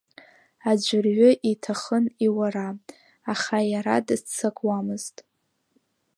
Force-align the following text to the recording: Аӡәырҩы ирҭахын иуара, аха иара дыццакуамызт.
Аӡәырҩы 0.71 1.29
ирҭахын 1.49 2.05
иуара, 2.25 2.67
аха 3.33 3.57
иара 3.71 3.95
дыццакуамызт. 4.07 5.15